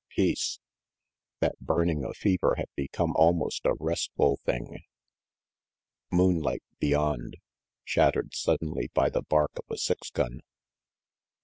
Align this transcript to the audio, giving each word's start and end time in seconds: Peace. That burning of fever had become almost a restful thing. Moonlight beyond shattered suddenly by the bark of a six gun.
Peace. 0.09 0.57
That 1.41 1.59
burning 1.59 2.03
of 2.05 2.17
fever 2.17 2.55
had 2.57 2.69
become 2.75 3.15
almost 3.15 3.67
a 3.67 3.75
restful 3.79 4.37
thing. 4.43 4.79
Moonlight 6.11 6.63
beyond 6.79 7.37
shattered 7.83 8.33
suddenly 8.33 8.89
by 8.95 9.11
the 9.11 9.21
bark 9.21 9.51
of 9.59 9.65
a 9.69 9.77
six 9.77 10.09
gun. 10.09 10.39